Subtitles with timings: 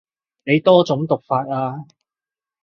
[0.45, 1.85] 你多種讀法啊